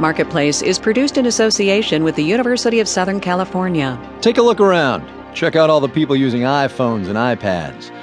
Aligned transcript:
Marketplace 0.00 0.62
is 0.62 0.78
produced 0.78 1.18
in 1.18 1.26
association 1.26 2.04
with 2.04 2.16
the 2.16 2.24
University 2.24 2.80
of 2.80 2.88
Southern 2.88 3.20
California. 3.20 4.00
Take 4.22 4.38
a 4.38 4.42
look 4.42 4.58
around. 4.58 5.06
Check 5.34 5.56
out 5.56 5.68
all 5.68 5.80
the 5.80 5.90
people 5.90 6.16
using 6.16 6.40
iPhones 6.40 7.06
and 7.06 7.16
iPads. 7.16 7.94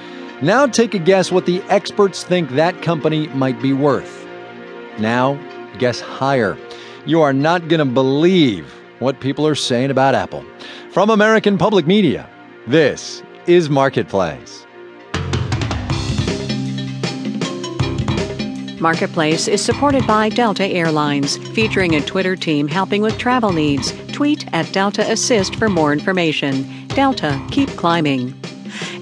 Now 0.44 0.68
take 0.68 0.94
a 0.94 1.00
guess 1.00 1.32
what 1.32 1.48
the 1.48 1.64
experts 1.64 2.24
think 2.24 2.52
that 2.52 2.84
company 2.84 3.30
might 3.30 3.60
be 3.64 3.74
worth. 3.74 4.28
Now, 5.00 5.40
guess 5.80 6.00
higher. 6.00 6.56
You 7.08 7.22
are 7.22 7.34
not 7.34 7.68
going 7.68 7.80
to 7.80 7.86
believe 7.86 8.72
what 9.00 9.20
people 9.20 9.48
are 9.48 9.56
saying 9.56 9.90
about 9.90 10.14
Apple. 10.14 10.46
From 10.92 11.10
American 11.10 11.58
Public 11.58 11.88
Media, 11.88 12.30
this 12.68 13.24
is 13.48 13.72
Marketplace. 13.72 14.67
Marketplace 18.88 19.50
is 19.50 19.62
supported 19.62 20.08
by 20.08 20.30
Delta 20.30 20.66
Airlines, 20.66 21.36
featuring 21.50 21.96
a 21.96 22.02
Twitter 22.02 22.38
team 22.38 22.70
helping 22.70 23.02
with 23.02 23.18
travel 23.18 23.52
needs. 23.52 23.92
Tweet 24.14 24.48
at 24.54 24.72
Delta 24.72 25.02
Assist 25.12 25.58
for 25.58 25.68
more 25.68 25.92
information. 25.92 26.88
Delta, 26.88 27.38
keep 27.52 27.68
climbing. 27.72 28.34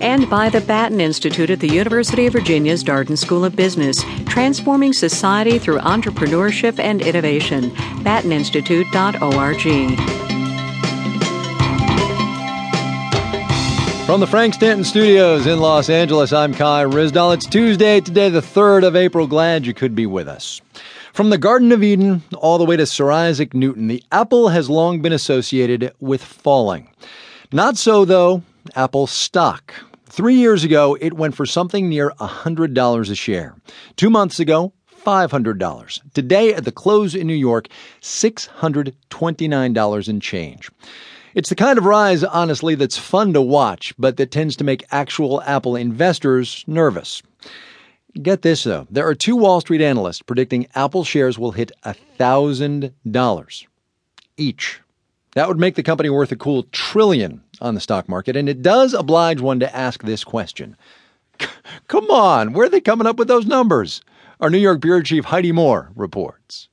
And 0.01 0.27
by 0.27 0.49
the 0.49 0.61
Batten 0.61 0.99
Institute 0.99 1.51
at 1.51 1.59
the 1.59 1.67
University 1.67 2.25
of 2.25 2.33
Virginia's 2.33 2.83
Darden 2.83 3.15
School 3.15 3.45
of 3.45 3.55
Business, 3.55 4.03
transforming 4.25 4.91
society 4.91 5.59
through 5.59 5.77
entrepreneurship 5.77 6.79
and 6.79 7.03
innovation. 7.03 7.69
BattenInstitute.org. 8.01 10.24
From 14.05 14.19
the 14.19 14.27
Frank 14.27 14.53
Stanton 14.53 14.83
Studios 14.83 15.47
in 15.47 15.59
Los 15.59 15.89
Angeles, 15.89 16.31
I'm 16.31 16.53
Kai 16.53 16.83
Ryssdal. 16.83 17.33
It's 17.33 17.47
Tuesday, 17.47 17.99
today, 17.99 18.29
the 18.29 18.39
3rd 18.39 18.85
of 18.85 18.95
April. 18.95 19.25
Glad 19.25 19.65
you 19.65 19.73
could 19.73 19.95
be 19.95 20.05
with 20.05 20.27
us. 20.27 20.61
From 21.11 21.31
the 21.31 21.39
Garden 21.39 21.71
of 21.71 21.81
Eden 21.81 22.21
all 22.37 22.59
the 22.59 22.65
way 22.65 22.77
to 22.77 22.85
Sir 22.85 23.09
Isaac 23.09 23.55
Newton, 23.55 23.87
the 23.87 24.03
apple 24.11 24.49
has 24.49 24.69
long 24.69 25.01
been 25.01 25.11
associated 25.11 25.91
with 25.99 26.23
falling. 26.23 26.87
Not 27.51 27.77
so, 27.77 28.05
though, 28.05 28.43
Apple 28.75 29.07
stock. 29.07 29.73
Three 30.05 30.35
years 30.35 30.63
ago, 30.63 30.95
it 31.01 31.13
went 31.13 31.33
for 31.33 31.47
something 31.47 31.89
near 31.89 32.11
$100 32.19 33.09
a 33.09 33.15
share. 33.15 33.55
Two 33.95 34.11
months 34.11 34.39
ago, 34.39 34.71
$500. 35.03 36.13
Today, 36.13 36.53
at 36.53 36.63
the 36.63 36.71
close 36.71 37.15
in 37.15 37.25
New 37.25 37.33
York, 37.33 37.69
$629 38.03 40.07
in 40.07 40.19
change. 40.19 40.69
It's 41.35 41.49
the 41.49 41.55
kind 41.55 41.77
of 41.77 41.83
rise, 41.83 42.23
honestly, 42.23 42.75
that's 42.75 42.97
fun 42.97 43.33
to 43.33 43.41
watch, 43.41 43.93
but 43.99 44.15
that 44.15 44.31
tends 44.31 44.55
to 44.55 44.63
make 44.63 44.85
actual 44.89 45.41
Apple 45.41 45.75
investors 45.75 46.63
nervous. 46.65 47.21
Get 48.21 48.41
this, 48.41 48.63
though. 48.63 48.87
There 48.89 49.05
are 49.05 49.13
two 49.13 49.35
Wall 49.35 49.59
Street 49.59 49.81
analysts 49.81 50.21
predicting 50.21 50.67
Apple 50.75 51.03
shares 51.03 51.37
will 51.37 51.51
hit 51.51 51.73
$1,000 51.83 53.65
each. 54.37 54.79
That 55.33 55.49
would 55.49 55.59
make 55.59 55.75
the 55.75 55.83
company 55.83 56.09
worth 56.09 56.31
a 56.31 56.37
cool 56.37 56.63
trillion 56.71 57.43
on 57.59 57.75
the 57.75 57.81
stock 57.81 58.07
market, 58.07 58.37
and 58.37 58.47
it 58.47 58.61
does 58.61 58.93
oblige 58.93 59.41
one 59.41 59.59
to 59.59 59.75
ask 59.75 60.03
this 60.03 60.23
question. 60.23 60.77
Come 61.89 62.09
on, 62.09 62.53
where 62.53 62.67
are 62.67 62.69
they 62.69 62.79
coming 62.79 63.07
up 63.07 63.17
with 63.17 63.27
those 63.27 63.45
numbers? 63.45 64.01
Our 64.39 64.49
New 64.49 64.57
York 64.57 64.79
Bureau 64.79 65.01
Chief 65.01 65.25
Heidi 65.25 65.51
Moore 65.51 65.91
reports. 65.97 66.69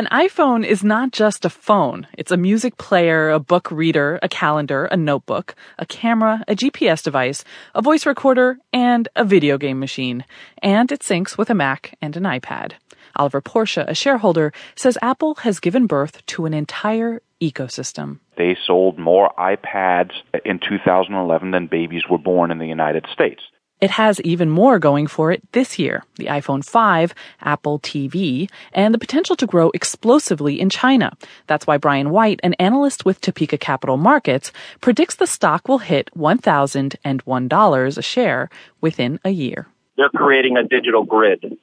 An 0.00 0.08
iPhone 0.10 0.64
is 0.64 0.82
not 0.82 1.12
just 1.12 1.44
a 1.44 1.50
phone. 1.50 2.06
It's 2.16 2.30
a 2.30 2.38
music 2.38 2.78
player, 2.78 3.28
a 3.28 3.38
book 3.38 3.70
reader, 3.70 4.18
a 4.22 4.30
calendar, 4.30 4.86
a 4.86 4.96
notebook, 4.96 5.54
a 5.78 5.84
camera, 5.84 6.42
a 6.48 6.56
GPS 6.56 7.02
device, 7.02 7.44
a 7.74 7.82
voice 7.82 8.06
recorder, 8.06 8.56
and 8.72 9.10
a 9.14 9.26
video 9.26 9.58
game 9.58 9.78
machine. 9.78 10.24
And 10.62 10.90
it 10.90 11.00
syncs 11.00 11.36
with 11.36 11.50
a 11.50 11.54
Mac 11.54 11.98
and 12.00 12.16
an 12.16 12.22
iPad. 12.22 12.72
Oliver 13.14 13.42
Pursche, 13.42 13.86
a 13.86 13.94
shareholder, 13.94 14.54
says 14.74 14.96
Apple 15.02 15.34
has 15.42 15.60
given 15.60 15.86
birth 15.86 16.24
to 16.28 16.46
an 16.46 16.54
entire 16.54 17.20
ecosystem. 17.42 18.20
They 18.38 18.56
sold 18.66 18.98
more 18.98 19.30
iPads 19.38 20.12
in 20.46 20.60
2011 20.60 21.50
than 21.50 21.66
babies 21.66 22.04
were 22.08 22.16
born 22.16 22.50
in 22.50 22.56
the 22.56 22.66
United 22.66 23.04
States. 23.12 23.42
It 23.80 23.90
has 23.92 24.20
even 24.20 24.50
more 24.50 24.78
going 24.78 25.06
for 25.06 25.32
it 25.32 25.40
this 25.52 25.78
year 25.78 26.04
the 26.16 26.26
iPhone 26.26 26.62
5, 26.64 27.14
Apple 27.40 27.78
TV, 27.80 28.50
and 28.74 28.92
the 28.92 28.98
potential 28.98 29.36
to 29.36 29.46
grow 29.46 29.70
explosively 29.70 30.60
in 30.60 30.68
China. 30.68 31.16
That's 31.46 31.66
why 31.66 31.78
Brian 31.78 32.10
White, 32.10 32.40
an 32.42 32.54
analyst 32.54 33.06
with 33.06 33.20
Topeka 33.22 33.56
Capital 33.56 33.96
Markets, 33.96 34.52
predicts 34.82 35.16
the 35.16 35.26
stock 35.26 35.66
will 35.66 35.78
hit 35.78 36.10
$1,001 36.16 37.98
a 37.98 38.02
share 38.02 38.50
within 38.82 39.18
a 39.24 39.30
year. 39.30 39.66
They're 39.96 40.10
creating 40.10 40.58
a 40.58 40.62
digital 40.62 41.04
grid. 41.04 41.58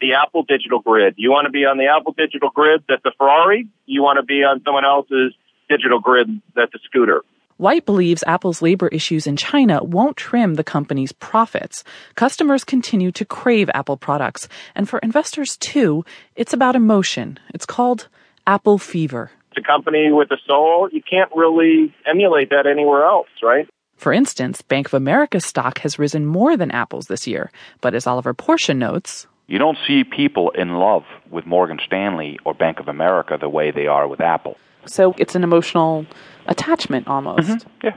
The 0.00 0.14
Apple 0.14 0.44
digital 0.44 0.78
grid. 0.78 1.14
You 1.16 1.32
want 1.32 1.46
to 1.46 1.50
be 1.50 1.64
on 1.64 1.76
the 1.76 1.86
Apple 1.86 2.12
digital 2.12 2.50
grid 2.50 2.84
that's 2.88 3.04
a 3.04 3.10
Ferrari? 3.18 3.66
You 3.86 4.02
want 4.02 4.18
to 4.18 4.22
be 4.24 4.44
on 4.44 4.62
someone 4.64 4.84
else's 4.84 5.34
digital 5.68 5.98
grid 5.98 6.40
that's 6.54 6.74
a 6.74 6.78
scooter? 6.84 7.22
White 7.58 7.86
believes 7.86 8.22
Apple's 8.24 8.62
labor 8.62 8.86
issues 8.86 9.26
in 9.26 9.36
China 9.36 9.82
won't 9.82 10.16
trim 10.16 10.54
the 10.54 10.62
company's 10.62 11.10
profits. 11.10 11.82
Customers 12.14 12.62
continue 12.62 13.10
to 13.10 13.24
crave 13.24 13.68
Apple 13.74 13.96
products. 13.96 14.48
And 14.76 14.88
for 14.88 15.00
investors 15.00 15.56
too, 15.56 16.04
it's 16.36 16.52
about 16.52 16.76
emotion. 16.76 17.36
It's 17.52 17.66
called 17.66 18.06
Apple 18.46 18.78
fever. 18.78 19.32
It's 19.50 19.58
a 19.58 19.66
company 19.66 20.12
with 20.12 20.30
a 20.30 20.36
soul. 20.46 20.88
You 20.92 21.02
can't 21.02 21.32
really 21.34 21.92
emulate 22.06 22.50
that 22.50 22.68
anywhere 22.68 23.04
else, 23.04 23.26
right? 23.42 23.68
For 23.96 24.12
instance, 24.12 24.62
Bank 24.62 24.86
of 24.86 24.94
America's 24.94 25.44
stock 25.44 25.78
has 25.78 25.98
risen 25.98 26.26
more 26.26 26.56
than 26.56 26.70
Apple's 26.70 27.08
this 27.08 27.26
year. 27.26 27.50
But 27.80 27.92
as 27.92 28.06
Oliver 28.06 28.34
Pursche 28.34 28.76
notes, 28.76 29.26
you 29.48 29.58
don't 29.58 29.78
see 29.84 30.04
people 30.04 30.50
in 30.50 30.74
love 30.74 31.02
with 31.28 31.44
Morgan 31.44 31.80
Stanley 31.84 32.38
or 32.44 32.54
Bank 32.54 32.78
of 32.78 32.86
America 32.86 33.36
the 33.40 33.48
way 33.48 33.72
they 33.72 33.88
are 33.88 34.06
with 34.06 34.20
Apple. 34.20 34.56
So 34.88 35.14
it's 35.18 35.34
an 35.34 35.44
emotional 35.44 36.06
attachment 36.46 37.08
almost. 37.08 37.48
Mm-hmm. 37.48 37.86
Yeah. 37.86 37.96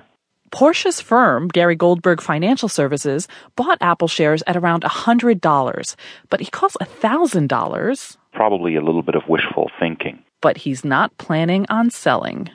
Pursche's 0.51 0.99
firm, 0.99 1.47
Gary 1.47 1.75
Goldberg 1.75 2.21
Financial 2.21 2.67
Services, 2.67 3.27
bought 3.55 3.77
Apple 3.79 4.09
shares 4.09 4.43
at 4.47 4.57
around 4.57 4.83
$100, 4.83 5.95
but 6.29 6.41
he 6.41 6.47
calls 6.47 6.75
$1,000 6.81 8.17
probably 8.33 8.75
a 8.75 8.81
little 8.81 9.01
bit 9.01 9.15
of 9.15 9.27
wishful 9.27 9.69
thinking. 9.79 10.23
But 10.41 10.57
he's 10.57 10.83
not 10.83 11.15
planning 11.17 11.65
on 11.69 11.89
selling. 11.89 12.49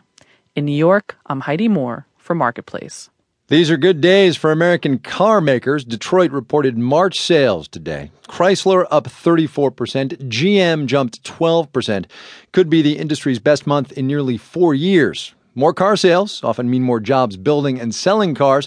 In 0.55 0.65
New 0.65 0.77
York, 0.77 1.17
I'm 1.27 1.41
Heidi 1.41 1.69
Moore 1.69 2.07
for 2.17 2.35
Marketplace. 2.35 3.11
These 3.49 3.71
are 3.71 3.77
good 3.77 4.01
days 4.01 4.37
for 4.37 4.51
American 4.51 4.99
car 4.99 5.41
makers. 5.41 5.85
Detroit 5.85 6.33
reported 6.33 6.77
March 6.77 7.21
sales 7.21 7.69
today. 7.69 8.11
Chrysler 8.29 8.89
up 8.91 9.05
34%, 9.05 10.29
GM 10.29 10.87
jumped 10.87 11.23
12%. 11.23 12.07
Could 12.51 12.69
be 12.69 12.83
the 12.83 12.99
industry's 12.99 13.39
best 13.39 13.65
month 13.65 13.93
in 13.93 14.09
nearly 14.09 14.37
four 14.37 14.75
years. 14.75 15.33
More 15.55 15.73
car 15.73 15.97
sales 15.97 16.43
often 16.43 16.69
mean 16.69 16.83
more 16.83 16.99
jobs 16.99 17.37
building 17.37 17.81
and 17.81 17.95
selling 17.95 18.35
cars. 18.35 18.67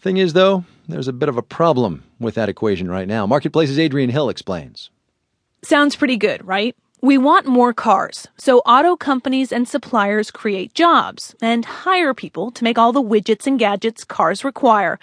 Thing 0.00 0.16
is, 0.16 0.32
though, 0.32 0.64
there's 0.88 1.06
a 1.06 1.12
bit 1.12 1.28
of 1.28 1.36
a 1.36 1.42
problem 1.42 2.02
with 2.18 2.34
that 2.34 2.48
equation 2.48 2.90
right 2.90 3.06
now. 3.06 3.24
Marketplace's 3.24 3.78
Adriene 3.78 4.10
Hill 4.10 4.30
explains. 4.30 4.90
Sounds 5.62 5.94
pretty 5.94 6.16
good, 6.16 6.44
right? 6.44 6.74
We 7.00 7.16
want 7.16 7.46
more 7.46 7.72
cars, 7.72 8.26
so 8.36 8.58
auto 8.60 8.96
companies 8.96 9.52
and 9.52 9.68
suppliers 9.68 10.32
create 10.32 10.74
jobs 10.74 11.32
and 11.40 11.64
hire 11.64 12.12
people 12.12 12.50
to 12.50 12.64
make 12.64 12.76
all 12.76 12.92
the 12.92 13.02
widgets 13.02 13.46
and 13.46 13.56
gadgets 13.56 14.02
cars 14.02 14.44
require. 14.44 14.98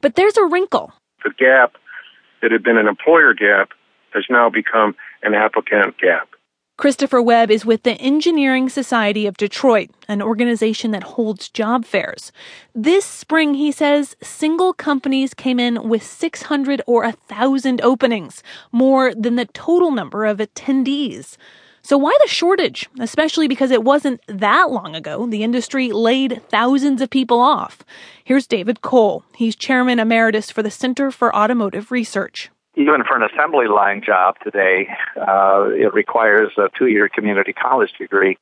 But 0.00 0.14
there's 0.14 0.36
a 0.36 0.44
wrinkle. 0.44 0.92
The 1.24 1.32
gap 1.36 1.72
that 2.40 2.52
had 2.52 2.62
been 2.62 2.78
an 2.78 2.86
employer 2.86 3.34
gap 3.34 3.70
has 4.14 4.24
now 4.30 4.48
become 4.48 4.94
an 5.24 5.34
applicant 5.34 5.98
gap. 5.98 6.29
Christopher 6.80 7.20
Webb 7.20 7.50
is 7.50 7.66
with 7.66 7.82
the 7.82 8.00
Engineering 8.00 8.70
Society 8.70 9.26
of 9.26 9.36
Detroit, 9.36 9.90
an 10.08 10.22
organization 10.22 10.92
that 10.92 11.02
holds 11.02 11.50
job 11.50 11.84
fairs. 11.84 12.32
This 12.74 13.04
spring, 13.04 13.52
he 13.52 13.70
says, 13.70 14.16
single 14.22 14.72
companies 14.72 15.34
came 15.34 15.60
in 15.60 15.90
with 15.90 16.02
600 16.02 16.80
or 16.86 17.02
1,000 17.02 17.82
openings, 17.82 18.42
more 18.72 19.14
than 19.14 19.36
the 19.36 19.44
total 19.44 19.90
number 19.90 20.24
of 20.24 20.38
attendees. 20.38 21.36
So 21.82 21.98
why 21.98 22.16
the 22.22 22.28
shortage? 22.28 22.88
Especially 22.98 23.46
because 23.46 23.70
it 23.70 23.84
wasn't 23.84 24.22
that 24.26 24.70
long 24.70 24.96
ago 24.96 25.26
the 25.26 25.42
industry 25.42 25.92
laid 25.92 26.40
thousands 26.48 27.02
of 27.02 27.10
people 27.10 27.40
off. 27.40 27.84
Here's 28.24 28.46
David 28.46 28.80
Cole. 28.80 29.22
He's 29.36 29.54
chairman 29.54 29.98
emeritus 29.98 30.50
for 30.50 30.62
the 30.62 30.70
Center 30.70 31.10
for 31.10 31.36
Automotive 31.36 31.90
Research 31.90 32.48
even 32.76 33.02
for 33.06 33.16
an 33.16 33.28
assembly 33.32 33.66
line 33.66 34.02
job 34.04 34.36
today, 34.42 34.88
uh, 35.16 35.68
it 35.70 35.92
requires 35.92 36.50
a 36.56 36.68
two-year 36.78 37.08
community 37.08 37.52
college 37.52 37.90
degree, 37.98 38.38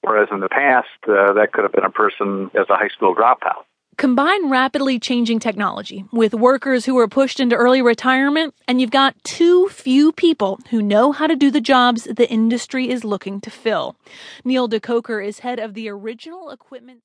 whereas 0.00 0.28
in 0.32 0.40
the 0.40 0.48
past, 0.48 0.88
uh, 1.04 1.32
that 1.34 1.52
could 1.52 1.64
have 1.64 1.72
been 1.72 1.84
a 1.84 1.90
person 1.90 2.50
as 2.54 2.66
a 2.68 2.74
high 2.74 2.88
school 2.88 3.14
dropout. 3.14 3.64
Combine 3.96 4.48
rapidly 4.48 5.00
changing 5.00 5.40
technology 5.40 6.04
with 6.12 6.32
workers 6.32 6.84
who 6.84 6.96
are 6.98 7.08
pushed 7.08 7.40
into 7.40 7.56
early 7.56 7.82
retirement, 7.82 8.54
and 8.68 8.80
you've 8.80 8.92
got 8.92 9.16
too 9.24 9.68
few 9.70 10.12
people 10.12 10.60
who 10.70 10.80
know 10.80 11.10
how 11.10 11.26
to 11.26 11.34
do 11.34 11.50
the 11.50 11.60
jobs 11.60 12.04
the 12.04 12.30
industry 12.30 12.88
is 12.88 13.02
looking 13.04 13.40
to 13.40 13.50
fill. 13.50 13.96
Neal 14.44 14.68
De 14.68 14.78
Koker 14.78 15.24
is 15.26 15.40
head 15.40 15.58
of 15.58 15.74
the 15.74 15.88
original 15.88 16.50
equipment. 16.50 16.96